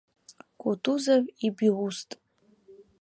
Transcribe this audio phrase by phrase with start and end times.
[0.61, 2.09] Кутузов ибиуст.